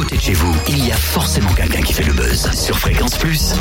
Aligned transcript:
côté 0.00 0.16
de 0.16 0.22
chez 0.22 0.32
vous, 0.32 0.56
il 0.66 0.86
y 0.86 0.92
a 0.92 0.96
forcément 0.96 1.52
quelqu'un 1.52 1.82
qui 1.82 1.92
fait 1.92 2.04
le 2.04 2.14
buzz 2.14 2.48
sur 2.54 2.78
Fréquence 2.78 3.16
Plus. 3.16 3.52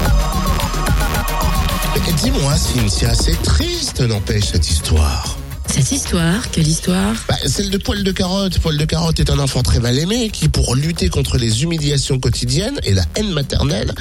Dis-moi, 2.24 2.56
Cynthia, 2.56 3.14
c'est 3.14 3.42
triste, 3.42 4.00
n'empêche, 4.00 4.46
cette 4.46 4.70
histoire. 4.70 5.38
Cette 5.68 5.92
histoire, 5.92 6.50
quelle 6.50 6.68
histoire? 6.68 7.14
Bah, 7.28 7.36
celle 7.46 7.70
de 7.70 7.78
Poil 7.78 8.04
de 8.04 8.12
Carotte. 8.12 8.58
Poil 8.60 8.78
de 8.78 8.86
Carotte 8.86 9.20
est 9.20 9.30
un 9.30 9.38
enfant 9.38 9.62
très 9.64 9.80
mal 9.80 9.98
aimé 10.00 10.30
qui, 10.32 10.50
pour 10.50 10.76
lutter 10.76 11.10
contre 11.10 11.38
les 11.38 11.64
humiliations 11.64 12.20
quotidiennes 12.20 12.80
et 12.84 12.94
la 12.94 13.04
haine 13.16 13.32
maternelle, 13.32 13.94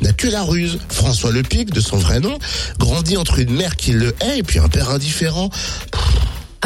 n'a 0.00 0.12
que 0.12 0.28
la 0.28 0.42
ruse. 0.42 0.78
François 0.88 1.32
Lepic, 1.32 1.72
de 1.72 1.80
son 1.80 1.96
vrai 1.96 2.20
nom, 2.20 2.38
grandit 2.78 3.16
entre 3.16 3.40
une 3.40 3.52
mère 3.52 3.76
qui 3.76 3.92
le 3.92 4.14
hait 4.20 4.38
et 4.38 4.42
puis 4.42 4.58
un 4.58 4.68
père 4.68 4.90
indifférent. 4.90 5.50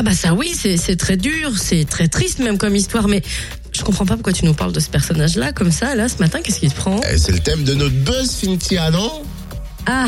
Ah 0.00 0.02
bah 0.02 0.14
ça 0.14 0.32
oui, 0.32 0.54
c'est 0.54 0.96
très 0.96 1.18
dur, 1.18 1.52
c'est 1.58 1.84
très 1.84 2.08
triste 2.08 2.38
même 2.38 2.56
comme 2.56 2.74
histoire, 2.74 3.06
mais 3.06 3.20
je 3.70 3.82
comprends 3.82 4.06
pas 4.06 4.14
pourquoi 4.14 4.32
tu 4.32 4.46
nous 4.46 4.54
parles 4.54 4.72
de 4.72 4.80
ce 4.80 4.88
personnage-là 4.88 5.52
comme 5.52 5.70
ça, 5.70 5.94
là, 5.94 6.08
ce 6.08 6.16
matin, 6.20 6.38
qu'est-ce 6.42 6.58
qui 6.60 6.70
te 6.70 6.74
prend? 6.74 6.98
Eh, 7.12 7.18
C'est 7.18 7.32
le 7.32 7.38
thème 7.40 7.64
de 7.64 7.74
notre 7.74 7.94
buzz, 7.96 8.30
Cynthia, 8.30 8.90
non? 8.90 9.12
Ah 9.84 10.06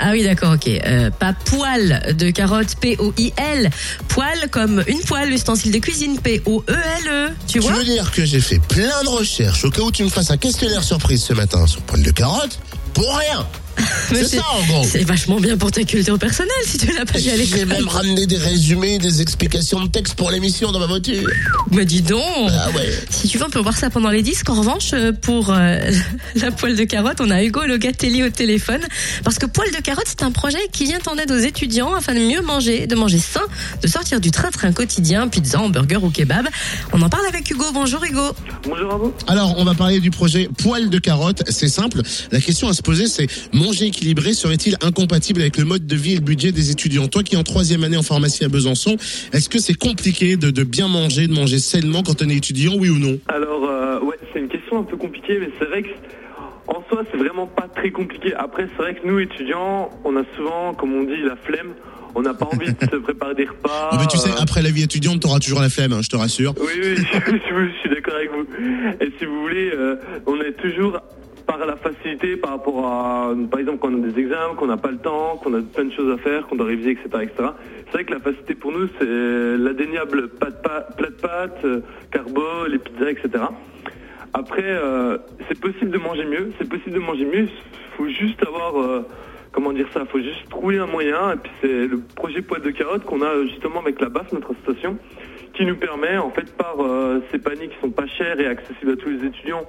ah 0.00 0.10
oui, 0.10 0.24
d'accord, 0.24 0.54
ok. 0.54 0.66
Euh, 0.66 1.10
pas 1.10 1.32
poil 1.44 2.16
de 2.18 2.30
carotte, 2.30 2.74
P-O-I-L. 2.80 3.70
Poil 4.08 4.48
comme 4.50 4.82
une 4.88 4.98
poêle, 5.02 5.30
ustensile 5.32 5.70
de 5.70 5.78
cuisine, 5.78 6.18
P-O-E-L-E. 6.18 7.28
Tu 7.46 7.52
Tu 7.52 7.58
vois? 7.60 7.74
veux 7.74 7.84
dire 7.84 8.10
que 8.10 8.24
j'ai 8.24 8.40
fait 8.40 8.58
plein 8.58 9.04
de 9.04 9.08
recherches 9.10 9.64
au 9.64 9.70
cas 9.70 9.82
où 9.82 9.92
tu 9.92 10.02
me 10.02 10.08
fasses 10.08 10.32
un 10.32 10.38
questionnaire 10.38 10.82
surprise 10.82 11.22
ce 11.22 11.34
matin 11.34 11.68
sur 11.68 11.82
Poil 11.82 12.02
de 12.02 12.10
Carotte 12.10 12.58
Pour 12.94 13.14
rien 13.16 13.46
C'est 14.12 14.24
ça, 14.24 14.42
en 14.52 14.66
gros 14.66 14.84
C'est 14.84 15.04
vachement 15.04 15.38
bien 15.40 15.56
pour 15.56 15.70
ta 15.70 15.82
culture 15.84 16.18
personnelle 16.18 16.50
si 16.64 16.78
tu 16.78 16.86
l'as 16.92 17.04
pas 17.04 17.18
vu 17.18 17.30
à 17.30 17.36
J'ai 17.36 17.44
l'école. 17.44 17.66
même 17.66 17.88
ramené 17.88 18.26
des 18.26 18.36
résumés, 18.36 18.98
des 18.98 19.20
explications 19.22 19.80
de 19.84 19.88
texte 19.88 20.14
pour 20.14 20.30
l'émission 20.30 20.72
dans 20.72 20.78
ma 20.80 20.86
voiture. 20.86 21.22
Mais 21.70 21.84
dis 21.84 22.02
donc 22.02 22.22
Ah 22.50 22.70
ouais. 22.76 22.90
Si 23.10 23.28
tu 23.28 23.38
veux, 23.38 23.44
on 23.46 23.50
peut 23.50 23.60
voir 23.60 23.76
ça 23.76 23.90
pendant 23.90 24.10
les 24.10 24.22
disques. 24.22 24.48
En 24.50 24.54
revanche, 24.54 24.90
euh, 24.92 25.12
pour 25.12 25.50
euh, 25.50 25.78
la 26.36 26.50
poêle 26.50 26.76
de 26.76 26.84
carotte, 26.84 27.20
on 27.20 27.30
a 27.30 27.42
Hugo 27.42 27.64
Logatelli 27.64 28.22
au 28.22 28.30
téléphone. 28.30 28.80
Parce 29.24 29.38
que 29.38 29.46
poêle 29.46 29.70
de 29.72 29.80
carotte, 29.80 30.06
c'est 30.06 30.22
un 30.22 30.30
projet 30.32 30.58
qui 30.72 30.84
vient 30.84 30.98
en 31.06 31.16
aide 31.16 31.30
aux 31.30 31.38
étudiants 31.38 31.94
afin 31.94 32.14
de 32.14 32.20
mieux 32.20 32.42
manger, 32.42 32.86
de 32.86 32.94
manger 32.94 33.18
sain, 33.18 33.42
de 33.82 33.88
sortir 33.88 34.20
du 34.20 34.30
train-train 34.30 34.72
quotidien, 34.72 35.28
pizza, 35.28 35.60
hamburger 35.60 36.02
ou 36.04 36.10
kebab. 36.10 36.46
On 36.92 37.00
en 37.02 37.08
parle 37.08 37.26
avec 37.26 37.50
Hugo. 37.50 37.64
Bonjour 37.72 38.02
Hugo. 38.04 38.22
Bonjour 38.64 38.92
à 38.92 38.96
vous. 38.96 39.12
Alors, 39.26 39.54
on 39.58 39.64
va 39.64 39.74
parler 39.74 40.00
du 40.00 40.10
projet 40.10 40.48
Poil 40.58 40.90
de 40.90 40.98
carotte. 40.98 41.42
C'est 41.48 41.68
simple. 41.68 42.02
La 42.32 42.40
question 42.40 42.68
à 42.68 42.72
se 42.72 42.82
poser, 42.82 43.06
c'est 43.06 43.26
manger 43.52 43.79
équilibré 43.86 44.32
serait-il 44.32 44.76
incompatible 44.82 45.40
avec 45.40 45.56
le 45.56 45.64
mode 45.64 45.86
de 45.86 45.96
vie 45.96 46.12
et 46.12 46.16
le 46.16 46.20
budget 46.20 46.52
des 46.52 46.70
étudiants 46.70 47.08
Toi 47.08 47.22
qui 47.22 47.34
es 47.34 47.38
en 47.38 47.42
troisième 47.42 47.84
année 47.84 47.96
en 47.96 48.02
pharmacie 48.02 48.44
à 48.44 48.48
Besançon, 48.48 48.96
est-ce 49.32 49.48
que 49.48 49.58
c'est 49.58 49.74
compliqué 49.74 50.36
de, 50.36 50.50
de 50.50 50.62
bien 50.64 50.88
manger, 50.88 51.26
de 51.26 51.32
manger 51.32 51.58
sainement 51.58 52.02
quand 52.02 52.22
on 52.22 52.28
est 52.28 52.36
étudiant, 52.36 52.74
oui 52.78 52.88
ou 52.90 52.98
non? 52.98 53.18
Alors, 53.28 53.64
euh, 53.64 54.00
ouais, 54.00 54.16
c'est 54.32 54.40
une 54.40 54.48
question 54.48 54.78
un 54.78 54.82
peu 54.84 54.96
compliquée, 54.96 55.38
mais 55.40 55.50
c'est 55.58 55.66
vrai 55.66 55.82
que 55.82 55.88
en 56.66 56.84
soi, 56.88 57.02
c'est 57.10 57.18
vraiment 57.18 57.46
pas 57.48 57.66
très 57.74 57.90
compliqué. 57.90 58.32
Après, 58.34 58.68
c'est 58.76 58.82
vrai 58.82 58.94
que 58.94 59.04
nous, 59.06 59.18
étudiants, 59.18 59.90
on 60.04 60.16
a 60.16 60.22
souvent, 60.36 60.72
comme 60.74 60.92
on 60.94 61.02
dit, 61.02 61.20
la 61.26 61.34
flemme. 61.36 61.72
On 62.14 62.22
n'a 62.22 62.34
pas 62.34 62.46
envie 62.46 62.66
de 62.66 62.76
se 62.90 62.96
préparer 62.96 63.34
des 63.36 63.44
repas. 63.44 63.70
Ah, 63.92 63.96
mais 64.00 64.06
Tu 64.08 64.18
sais, 64.18 64.30
euh, 64.30 64.34
après 64.40 64.62
la 64.62 64.70
vie 64.70 64.82
étudiante, 64.82 65.20
t'auras 65.20 65.38
toujours 65.40 65.60
la 65.60 65.68
flemme, 65.68 65.92
hein, 65.92 66.00
je 66.02 66.08
te 66.08 66.16
rassure. 66.16 66.54
Oui, 66.60 66.72
oui, 66.82 66.94
je, 66.96 67.02
je- 67.02 67.68
je 67.72 67.78
suis 67.80 67.88
d'accord 67.90 68.14
avec 68.14 68.30
vous. 68.30 68.46
Et 69.00 69.12
si 69.18 69.24
vous 69.24 69.40
voulez, 69.42 69.70
euh, 69.74 69.96
on 70.26 70.40
est 70.40 70.52
toujours 70.60 70.98
par 71.50 71.66
la 71.66 71.74
facilité 71.74 72.36
par 72.36 72.52
rapport 72.52 72.86
à, 72.86 73.34
par 73.50 73.58
exemple, 73.58 73.78
quand 73.80 73.92
on 73.92 74.04
a 74.04 74.06
des 74.06 74.20
examens, 74.20 74.54
qu'on 74.56 74.68
n'a 74.68 74.76
pas 74.76 74.92
le 74.92 74.98
temps, 74.98 75.36
qu'on 75.42 75.52
a 75.54 75.60
plein 75.60 75.84
de 75.84 75.92
choses 75.92 76.12
à 76.12 76.18
faire, 76.18 76.46
qu'on 76.46 76.54
doit 76.54 76.66
réviser, 76.66 76.92
etc., 76.92 77.08
etc. 77.22 77.48
C'est 77.86 77.92
vrai 77.92 78.04
que 78.04 78.12
la 78.12 78.20
facilité 78.20 78.54
pour 78.54 78.70
nous, 78.70 78.86
c'est 78.98 79.04
l'indéniable 79.04 80.28
plat 80.28 80.50
de 80.50 81.16
pâtes, 81.20 81.64
euh, 81.64 81.80
carbo, 82.12 82.66
les 82.68 82.78
pizzas, 82.78 83.10
etc. 83.10 83.44
Après, 84.32 84.62
euh, 84.62 85.18
c'est 85.48 85.58
possible 85.58 85.90
de 85.90 85.98
manger 85.98 86.24
mieux, 86.24 86.52
c'est 86.58 86.68
possible 86.68 86.94
de 86.94 87.00
manger 87.00 87.24
mieux. 87.24 87.48
Il 87.48 87.96
faut 87.96 88.08
juste 88.08 88.46
avoir, 88.46 88.80
euh, 88.80 89.04
comment 89.50 89.72
dire 89.72 89.88
ça, 89.92 90.02
il 90.04 90.06
faut 90.06 90.20
juste 90.20 90.48
trouver 90.50 90.78
un 90.78 90.86
moyen. 90.86 91.32
Et 91.32 91.36
puis 91.36 91.52
c'est 91.60 91.86
le 91.88 92.00
projet 92.14 92.42
Poêle 92.42 92.62
de 92.62 92.70
carotte 92.70 93.02
qu'on 93.02 93.22
a 93.22 93.44
justement 93.46 93.80
avec 93.80 94.00
la 94.00 94.08
BAF, 94.08 94.30
notre 94.30 94.52
association, 94.52 94.98
qui 95.54 95.66
nous 95.66 95.74
permet, 95.74 96.16
en 96.16 96.30
fait, 96.30 96.56
par 96.56 96.76
ces 97.32 97.38
paniers 97.40 97.68
qui 97.68 97.76
sont 97.80 97.90
pas 97.90 98.06
chers 98.06 98.38
et 98.38 98.46
accessibles 98.46 98.92
à 98.92 98.96
tous 98.96 99.08
les 99.08 99.26
étudiants, 99.26 99.66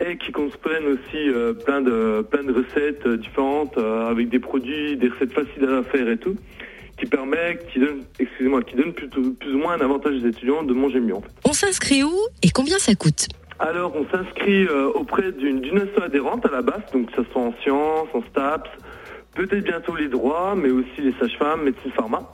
et 0.00 0.16
qui 0.16 0.32
comprennent 0.32 0.86
aussi 0.86 1.28
euh, 1.28 1.52
plein 1.52 1.80
de 1.80 2.24
plein 2.30 2.44
de 2.44 2.52
recettes 2.52 3.04
euh, 3.06 3.16
différentes 3.16 3.76
euh, 3.78 4.08
avec 4.08 4.28
des 4.28 4.38
produits, 4.38 4.96
des 4.96 5.08
recettes 5.08 5.32
faciles 5.32 5.64
à 5.64 5.82
faire 5.82 6.08
et 6.08 6.16
tout, 6.16 6.36
qui 6.98 7.06
permet, 7.06 7.58
qui 7.72 7.80
donne, 7.80 8.02
excusez-moi, 8.18 8.62
qui 8.62 8.76
donne 8.76 8.92
plutôt, 8.92 9.22
plus 9.32 9.54
ou 9.54 9.58
moins 9.58 9.74
un 9.74 9.80
avantage 9.80 10.14
aux 10.22 10.26
étudiants 10.26 10.62
de 10.62 10.74
manger 10.74 11.00
mieux. 11.00 11.14
En 11.14 11.20
fait. 11.20 11.32
On 11.44 11.52
s'inscrit 11.52 12.02
où 12.02 12.14
et 12.42 12.50
combien 12.50 12.78
ça 12.78 12.94
coûte? 12.94 13.28
Alors, 13.60 13.92
on 13.96 14.06
s'inscrit 14.08 14.66
euh, 14.66 14.88
auprès 14.94 15.32
d'une 15.32 15.60
d'une 15.60 15.78
asso 15.78 16.00
adhérente 16.00 16.46
à 16.46 16.50
la 16.50 16.62
base, 16.62 16.82
donc 16.92 17.10
que 17.10 17.22
ce 17.22 17.30
soit 17.32 17.42
en 17.42 17.52
sciences, 17.62 18.08
en 18.14 18.22
STAPS, 18.30 18.70
peut-être 19.34 19.64
bientôt 19.64 19.96
les 19.96 20.08
droits, 20.08 20.54
mais 20.56 20.70
aussi 20.70 21.00
les 21.00 21.12
sages-femmes, 21.18 21.64
médecine 21.64 21.90
pharma. 21.90 22.30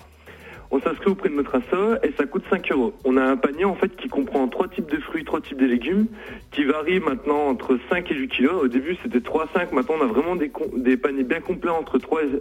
On 0.74 0.80
s'inscrit 0.80 1.10
auprès 1.10 1.28
de 1.28 1.34
notre 1.36 1.54
asso 1.54 1.98
et 2.02 2.10
ça 2.18 2.24
coûte 2.26 2.42
5 2.50 2.72
euros. 2.72 2.92
On 3.04 3.16
a 3.16 3.22
un 3.22 3.36
panier 3.36 3.64
en 3.64 3.76
fait 3.76 3.94
qui 3.94 4.08
comprend 4.08 4.48
trois 4.48 4.66
types 4.66 4.90
de 4.90 4.98
fruits, 4.98 5.24
trois 5.24 5.40
types 5.40 5.56
de 5.60 5.66
légumes, 5.66 6.06
qui 6.50 6.64
varie 6.64 6.98
maintenant 6.98 7.46
entre 7.46 7.78
5 7.90 8.10
et 8.10 8.14
8 8.16 8.28
kilos. 8.28 8.64
Au 8.64 8.66
début 8.66 8.96
c'était 9.04 9.20
3 9.20 9.48
5, 9.54 9.70
maintenant 9.72 9.94
on 10.00 10.04
a 10.04 10.08
vraiment 10.08 10.34
des, 10.34 10.96
paniers 10.96 11.22
bien 11.22 11.40
complets 11.40 11.70
entre 11.70 11.98
3 11.98 12.22
et- 12.24 12.40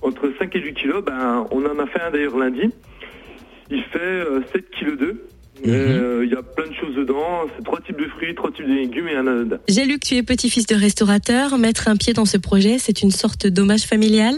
entre 0.00 0.32
5 0.38 0.56
et 0.56 0.60
8 0.60 0.72
kilos. 0.72 1.04
Ben, 1.04 1.46
on 1.50 1.66
en 1.66 1.78
a 1.78 1.86
fait 1.86 2.00
un 2.00 2.10
d'ailleurs 2.10 2.38
lundi. 2.38 2.70
Il 3.70 3.82
fait 3.82 3.98
euh, 4.00 4.40
7 4.54 4.70
kg 4.70 4.96
2. 4.96 5.26
Euh, 5.68 6.22
Il 6.24 6.30
y 6.30 6.34
a 6.34 6.42
plein 6.42 6.66
de 6.68 6.74
choses 6.74 6.94
dedans. 6.94 7.46
C'est 7.56 7.64
trois 7.64 7.80
types 7.80 7.98
de 7.98 8.06
fruits, 8.08 8.34
trois 8.34 8.50
types 8.52 8.66
de 8.66 8.72
légumes 8.72 9.08
et 9.08 9.16
un 9.16 9.26
anodin. 9.26 9.58
J'ai 9.68 9.84
lu 9.84 9.98
que 9.98 10.06
tu 10.06 10.14
es 10.14 10.22
petit-fils 10.22 10.66
de 10.66 10.74
restaurateur. 10.74 11.58
Mettre 11.58 11.88
un 11.88 11.96
pied 11.96 12.12
dans 12.14 12.24
ce 12.26 12.36
projet, 12.38 12.78
c'est 12.78 13.02
une 13.02 13.10
sorte 13.10 13.46
d'hommage 13.46 13.82
familial? 13.84 14.34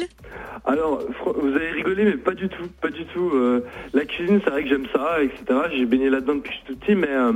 Alors, 0.68 1.00
fr- 1.02 1.34
vous 1.40 1.54
avez 1.56 1.70
rigolé, 1.70 2.04
mais 2.04 2.18
pas 2.18 2.34
du 2.34 2.46
tout, 2.48 2.64
pas 2.82 2.90
du 2.90 3.04
tout. 3.06 3.30
Euh, 3.34 3.60
la 3.94 4.04
cuisine, 4.04 4.38
c'est 4.44 4.50
vrai 4.50 4.62
que 4.64 4.68
j'aime 4.68 4.86
ça, 4.94 5.22
etc. 5.22 5.44
J'ai 5.74 5.86
baigné 5.86 6.10
là-dedans 6.10 6.34
depuis 6.36 6.50
que 6.50 6.56
je 6.56 6.60
suis 6.64 6.74
tout 6.74 6.76
petit, 6.78 6.94
mais 6.94 7.08
euh, 7.08 7.32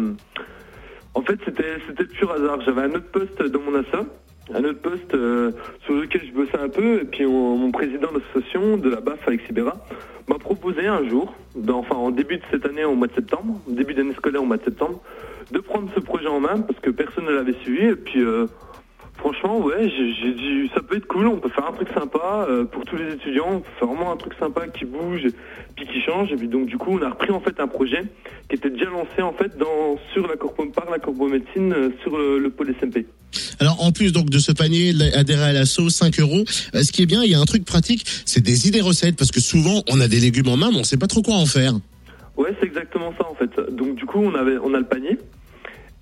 en 1.14 1.22
fait, 1.22 1.38
c'était 1.46 1.78
c'était 1.88 2.04
pur 2.04 2.30
hasard. 2.30 2.60
J'avais 2.60 2.82
un 2.82 2.90
autre 2.90 3.10
poste 3.10 3.42
dans 3.42 3.60
mon 3.60 3.74
asso, 3.74 4.06
un 4.54 4.64
autre 4.64 4.82
poste 4.82 5.14
euh, 5.14 5.50
sur 5.86 5.94
lequel 5.94 6.20
je 6.26 6.32
bossais 6.32 6.58
un 6.58 6.68
peu, 6.68 7.00
et 7.00 7.04
puis 7.04 7.24
on- 7.24 7.56
mon 7.56 7.70
président 7.70 8.10
d'association 8.12 8.76
de 8.76 8.90
la 8.90 9.00
BAF, 9.00 9.26
Alexis 9.26 9.52
Béra, 9.54 9.76
m'a 10.28 10.36
proposé 10.38 10.86
un 10.86 11.08
jour, 11.08 11.34
dans- 11.54 11.78
enfin 11.78 11.96
en 11.96 12.10
début 12.10 12.36
de 12.36 12.42
cette 12.50 12.66
année, 12.66 12.84
au 12.84 12.94
mois 12.94 13.06
de 13.08 13.14
septembre, 13.14 13.58
début 13.66 13.94
d'année 13.94 14.12
scolaire 14.14 14.42
au 14.42 14.46
mois 14.46 14.58
de 14.58 14.64
septembre, 14.64 15.00
de 15.50 15.58
prendre 15.58 15.88
ce 15.94 16.00
projet 16.00 16.28
en 16.28 16.40
main 16.40 16.60
parce 16.60 16.78
que 16.80 16.90
personne 16.90 17.24
ne 17.24 17.32
l'avait 17.32 17.54
suivi, 17.62 17.86
et 17.86 17.94
puis. 17.96 18.22
Franchement, 19.42 19.64
ouais, 19.66 19.90
j'ai 19.90 20.34
dit 20.34 20.70
ça 20.72 20.82
peut 20.82 20.96
être 20.96 21.06
cool, 21.06 21.26
on 21.26 21.38
peut 21.38 21.48
faire 21.48 21.66
un 21.68 21.72
truc 21.72 21.88
sympa 21.88 22.46
euh, 22.48 22.64
pour 22.64 22.84
tous 22.84 22.96
les 22.96 23.12
étudiants, 23.14 23.54
on 23.54 23.60
peut 23.60 23.70
faire 23.76 23.88
vraiment 23.88 24.12
un 24.12 24.16
truc 24.16 24.34
sympa 24.38 24.68
qui 24.68 24.84
bouge, 24.84 25.26
puis 25.74 25.86
qui 25.86 26.00
change. 26.00 26.30
Et 26.30 26.36
puis 26.36 26.46
donc 26.46 26.66
du 26.66 26.78
coup, 26.78 26.90
on 26.92 27.02
a 27.02 27.10
repris 27.10 27.32
en 27.32 27.40
fait 27.40 27.58
un 27.58 27.66
projet 27.66 28.04
qui 28.48 28.54
était 28.54 28.70
déjà 28.70 28.84
lancé 28.84 29.20
en 29.20 29.32
fait 29.32 29.56
dans 29.58 29.98
sur 30.12 30.28
la 30.28 30.36
corpo, 30.36 30.64
par 30.66 30.88
la 30.90 31.00
corpomédecine 31.00 31.72
euh, 31.72 31.90
sur 32.02 32.16
le, 32.16 32.38
le 32.38 32.50
pôle 32.50 32.72
SMP. 32.80 33.04
Alors 33.58 33.82
en 33.82 33.90
plus 33.90 34.12
donc 34.12 34.30
de 34.30 34.38
ce 34.38 34.52
panier, 34.52 34.92
adhérer 35.14 35.42
à 35.42 35.52
l'assaut, 35.52 35.88
5 35.88 36.20
euros. 36.20 36.44
Euh, 36.76 36.82
Ce 36.82 36.92
qui 36.92 37.02
est 37.02 37.06
bien, 37.06 37.24
il 37.24 37.30
y 37.30 37.34
a 37.34 37.40
un 37.40 37.44
truc 37.44 37.64
pratique, 37.64 38.04
c'est 38.24 38.42
des 38.42 38.68
idées 38.68 38.80
recettes 38.80 39.16
parce 39.16 39.32
que 39.32 39.40
souvent 39.40 39.82
on 39.90 40.00
a 40.00 40.06
des 40.06 40.20
légumes 40.20 40.48
en 40.48 40.56
main, 40.56 40.70
mais 40.70 40.78
on 40.78 40.84
sait 40.84 40.98
pas 40.98 41.08
trop 41.08 41.22
quoi 41.22 41.34
en 41.34 41.46
faire. 41.46 41.74
Ouais, 42.36 42.54
c'est 42.60 42.66
exactement 42.66 43.12
ça 43.18 43.26
en 43.28 43.34
fait. 43.34 43.50
Donc 43.74 43.96
du 43.96 44.06
coup, 44.06 44.20
on 44.20 44.34
avait, 44.36 44.58
on 44.62 44.72
a 44.72 44.78
le 44.78 44.86
panier. 44.86 45.18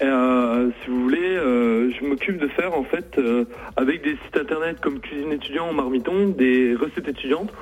Et, 0.01 0.05
euh, 0.05 0.71
si 0.83 0.91
vous 0.91 1.03
voulez, 1.03 1.19
euh, 1.21 1.91
je 1.91 2.07
m'occupe 2.07 2.39
de 2.39 2.49
faire 2.49 2.75
en 2.75 2.85
fait 2.85 3.19
euh, 3.19 3.45
avec 3.77 4.03
des 4.03 4.17
sites 4.25 4.37
internet 4.37 4.79
comme 4.81 4.99
Cuisine 4.99 5.33
étudiant 5.33 5.71
ou 5.71 5.75
Marmiton 5.75 6.29
des 6.29 6.75
recettes 6.75 7.09
étudiantes. 7.09 7.53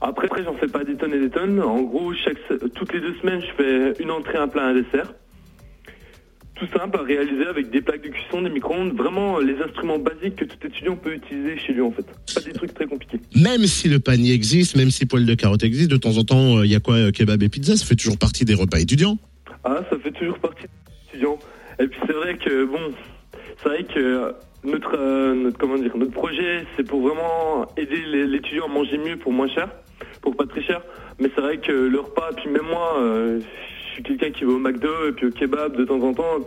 Après, 0.00 0.26
après 0.26 0.42
j'en 0.42 0.54
fais 0.54 0.66
pas 0.66 0.82
des 0.82 0.96
tonnes 0.96 1.14
et 1.14 1.20
des 1.20 1.30
tonnes. 1.30 1.62
En 1.62 1.82
gros, 1.82 2.12
chaque, 2.12 2.38
toutes 2.74 2.92
les 2.92 3.00
deux 3.00 3.14
semaines, 3.20 3.40
je 3.40 3.62
fais 3.62 4.02
une 4.02 4.10
entrée, 4.10 4.36
un 4.36 4.48
plat, 4.48 4.66
un 4.66 4.74
dessert. 4.74 5.14
Tout 6.56 6.66
simple 6.76 6.98
à 6.98 7.02
réaliser 7.02 7.46
avec 7.46 7.70
des 7.70 7.82
plaques 7.82 8.02
de 8.02 8.08
cuisson, 8.08 8.42
des 8.42 8.48
micro-ondes, 8.50 8.94
vraiment 8.96 9.38
euh, 9.38 9.44
les 9.44 9.62
instruments 9.62 9.98
basiques 9.98 10.36
que 10.36 10.44
tout 10.44 10.66
étudiant 10.66 10.96
peut 10.96 11.12
utiliser 11.12 11.56
chez 11.58 11.72
lui 11.72 11.82
en 11.82 11.92
fait. 11.92 12.04
Pas 12.34 12.40
des 12.40 12.52
trucs 12.52 12.74
très 12.74 12.86
compliqués. 12.86 13.20
Même 13.36 13.64
si 13.66 13.88
le 13.88 14.00
panier 14.00 14.32
existe, 14.32 14.74
même 14.74 14.90
si 14.90 15.06
poêle 15.06 15.26
de 15.26 15.34
carotte 15.34 15.62
existe, 15.62 15.90
de 15.90 15.98
temps 15.98 16.16
en 16.18 16.24
temps, 16.24 16.62
il 16.62 16.70
y 16.70 16.74
a 16.74 16.80
quoi 16.80 17.12
Kebab 17.12 17.42
et 17.42 17.48
pizza, 17.48 17.76
ça 17.76 17.84
fait 17.84 17.94
toujours 17.94 18.18
partie 18.18 18.44
des 18.44 18.54
repas 18.54 18.80
étudiants. 18.80 19.18
Ah, 19.62 19.82
ça 19.88 19.98
fait 19.98 20.12
toujours 20.12 20.38
partie 20.38 20.62
des 20.62 21.08
étudiants. 21.10 21.38
Et 21.78 21.88
puis 21.88 22.00
c'est 22.06 22.12
vrai 22.12 22.36
que 22.36 22.64
bon, 22.64 22.92
c'est 23.58 23.68
vrai 23.68 23.84
que 23.84 24.34
notre, 24.64 24.96
euh, 24.98 25.34
notre 25.34 25.58
comment 25.58 25.76
dire, 25.76 25.96
notre 25.96 26.12
projet, 26.12 26.66
c'est 26.76 26.86
pour 26.86 27.00
vraiment 27.00 27.66
aider 27.76 28.02
l'étudiant 28.26 28.66
à 28.66 28.68
manger 28.68 28.98
mieux 28.98 29.16
pour 29.16 29.32
moins 29.32 29.48
cher, 29.48 29.68
pour 30.22 30.36
pas 30.36 30.46
très 30.46 30.62
cher. 30.62 30.82
Mais 31.18 31.30
c'est 31.34 31.40
vrai 31.40 31.58
que 31.58 31.72
le 31.72 32.00
repas, 32.00 32.30
puis 32.36 32.50
même 32.50 32.66
moi, 32.66 32.96
euh, 32.98 33.40
je 33.40 33.92
suis 33.92 34.02
quelqu'un 34.02 34.30
qui 34.30 34.44
va 34.44 34.52
au 34.52 34.58
McDo 34.58 35.08
et 35.08 35.12
puis 35.12 35.26
au 35.26 35.30
kebab 35.30 35.76
de 35.76 35.84
temps 35.84 36.00
en 36.00 36.12
temps. 36.12 36.40